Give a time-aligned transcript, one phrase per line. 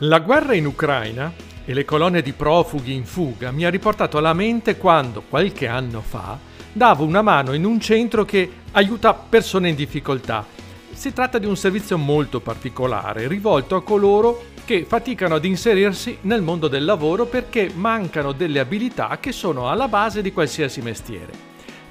[0.00, 1.32] La guerra in Ucraina
[1.64, 6.02] e le colonne di profughi in fuga mi ha riportato alla mente quando, qualche anno
[6.02, 6.38] fa,
[6.70, 10.44] davo una mano in un centro che aiuta persone in difficoltà.
[10.92, 16.42] Si tratta di un servizio molto particolare, rivolto a coloro che faticano ad inserirsi nel
[16.42, 21.32] mondo del lavoro perché mancano delle abilità che sono alla base di qualsiasi mestiere.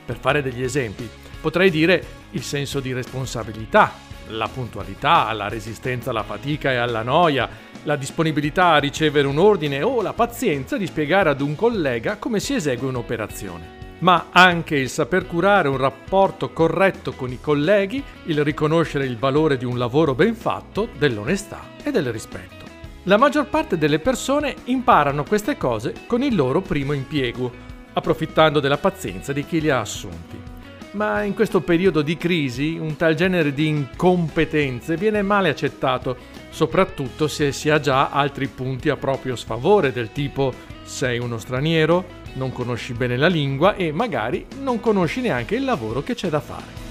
[0.06, 1.10] Per fare degli esempi,
[1.42, 3.94] potrei dire il senso di responsabilità,
[4.28, 7.50] la puntualità, la resistenza alla fatica e alla noia,
[7.86, 12.40] la disponibilità a ricevere un ordine o la pazienza di spiegare ad un collega come
[12.40, 13.84] si esegue un'operazione.
[14.00, 19.58] Ma anche il saper curare un rapporto corretto con i colleghi, il riconoscere il valore
[19.58, 22.66] di un lavoro ben fatto, dell'onestà e del rispetto.
[23.04, 27.52] La maggior parte delle persone imparano queste cose con il loro primo impiego,
[27.94, 30.54] approfittando della pazienza di chi li ha assunti
[30.96, 36.16] ma in questo periodo di crisi un tal genere di incompetenze viene male accettato,
[36.50, 42.24] soprattutto se si ha già altri punti a proprio sfavore del tipo sei uno straniero,
[42.34, 46.40] non conosci bene la lingua e magari non conosci neanche il lavoro che c'è da
[46.40, 46.84] fare.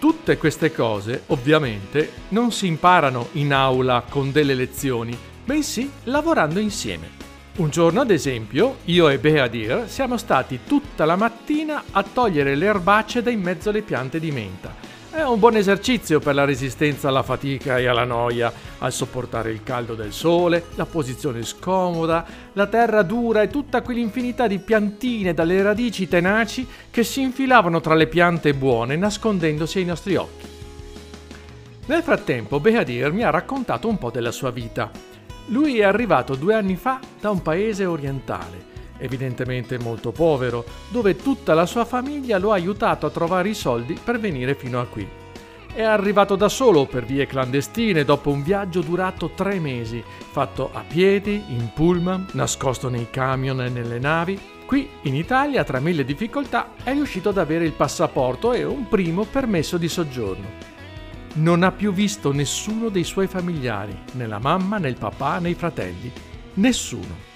[0.00, 7.29] Tutte queste cose, ovviamente, non si imparano in aula con delle lezioni, bensì lavorando insieme.
[7.60, 12.64] Un giorno, ad esempio, io e Beadir siamo stati tutta la mattina a togliere le
[12.64, 14.74] erbacce da in mezzo alle piante di menta.
[15.10, 19.62] È un buon esercizio per la resistenza alla fatica e alla noia, al sopportare il
[19.62, 25.60] caldo del sole, la posizione scomoda, la terra dura e tutta quell'infinità di piantine dalle
[25.60, 30.46] radici tenaci che si infilavano tra le piante buone nascondendosi ai nostri occhi.
[31.84, 35.10] Nel frattempo Beadir mi ha raccontato un po' della sua vita
[35.50, 38.64] lui è arrivato due anni fa da un paese orientale,
[38.98, 43.98] evidentemente molto povero, dove tutta la sua famiglia lo ha aiutato a trovare i soldi
[44.02, 45.06] per venire fino a qui.
[45.72, 50.84] È arrivato da solo per vie clandestine dopo un viaggio durato tre mesi, fatto a
[50.86, 54.38] piedi, in pullman, nascosto nei camion e nelle navi.
[54.66, 59.24] Qui in Italia, tra mille difficoltà, è riuscito ad avere il passaporto e un primo
[59.24, 60.69] permesso di soggiorno
[61.34, 65.50] non ha più visto nessuno dei suoi familiari, né la mamma, né il papà, né
[65.50, 66.10] i fratelli.
[66.54, 67.28] Nessuno.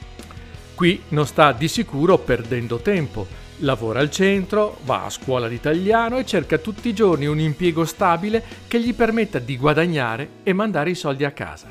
[0.75, 3.27] Qui non sta di sicuro perdendo tempo.
[3.59, 7.85] Lavora al centro, va a scuola di italiano e cerca tutti i giorni un impiego
[7.85, 11.69] stabile che gli permetta di guadagnare e mandare i soldi a casa.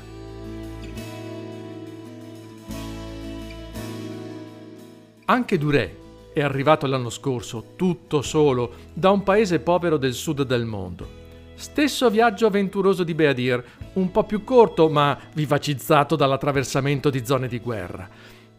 [5.26, 5.96] Anche Duré
[6.32, 11.23] è arrivato l'anno scorso, tutto solo, da un paese povero del sud del mondo.
[11.54, 17.58] Stesso viaggio avventuroso di Beadir, un po' più corto ma vivacizzato dall'attraversamento di zone di
[17.60, 18.08] guerra.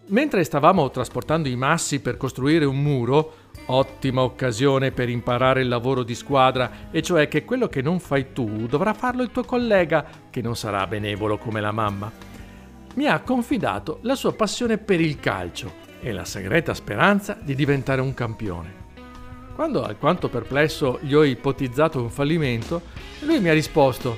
[0.07, 3.33] Mentre stavamo trasportando i massi per costruire un muro,
[3.65, 8.31] ottima occasione per imparare il lavoro di squadra, e cioè che quello che non fai
[8.31, 12.11] tu dovrà farlo il tuo collega, che non sarà benevolo come la mamma.
[12.93, 17.99] Mi ha confidato la sua passione per il calcio e la segreta speranza di diventare
[17.99, 18.84] un campione.
[19.55, 22.81] Quando alquanto perplesso gli ho ipotizzato un fallimento,
[23.21, 24.17] lui mi ha risposto,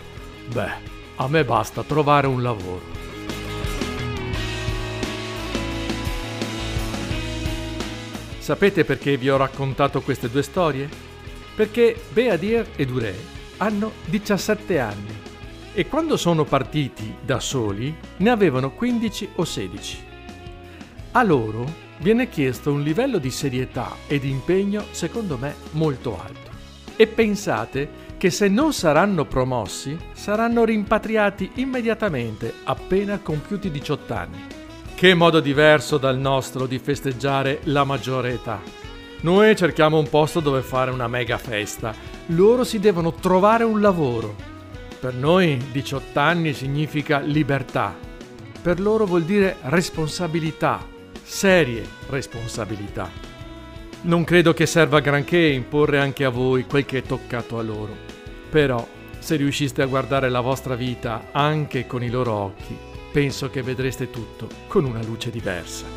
[0.51, 0.71] beh,
[1.17, 2.81] a me basta trovare un lavoro.
[8.39, 10.89] Sapete perché vi ho raccontato queste due storie?
[11.55, 13.13] Perché Beadir e Duré
[13.57, 15.15] hanno 17 anni
[15.71, 20.03] e quando sono partiti da soli ne avevano 15 o 16.
[21.11, 26.51] A loro viene chiesto un livello di serietà e di impegno secondo me molto alto.
[26.95, 34.45] E pensate che se non saranno promossi, saranno rimpatriati immediatamente appena compiuti 18 anni.
[34.95, 38.59] Che modo diverso dal nostro di festeggiare la maggiore età.
[39.21, 41.93] Noi cerchiamo un posto dove fare una mega festa,
[42.27, 44.35] loro si devono trovare un lavoro.
[44.99, 47.95] Per noi 18 anni significa libertà,
[48.61, 50.83] per loro vuol dire responsabilità,
[51.27, 53.11] serie responsabilità.
[54.03, 57.95] Non credo che serva granché imporre anche a voi quel che è toccato a loro.
[58.49, 58.87] Però,
[59.19, 62.75] se riusciste a guardare la vostra vita anche con i loro occhi,
[63.11, 65.96] penso che vedreste tutto con una luce diversa.